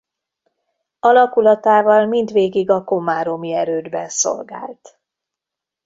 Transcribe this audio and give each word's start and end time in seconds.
Alakulatával 0.99 2.05
mindvégig 2.05 2.69
a 2.69 2.83
komáromi 2.83 3.53
erődben 3.53 4.09
szolgált. 4.09 4.99